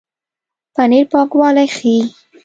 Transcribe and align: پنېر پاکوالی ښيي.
پنېر 0.75 1.05
پاکوالی 1.11 1.67
ښيي. 1.75 1.99